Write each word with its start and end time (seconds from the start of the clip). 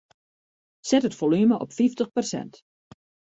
Set 0.91 1.05
it 1.09 1.17
folume 1.19 1.59
op 1.65 1.75
fyftich 1.77 2.11
persint. 2.15 2.59